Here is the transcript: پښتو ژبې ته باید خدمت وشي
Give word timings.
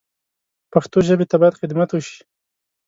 پښتو 0.71 0.97
ژبې 1.07 1.25
ته 1.31 1.35
باید 1.41 1.59
خدمت 1.61 1.89
وشي 1.91 2.19